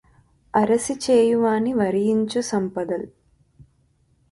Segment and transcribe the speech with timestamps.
[0.53, 3.07] అరసి చేయువాని వరియించు సంపదల్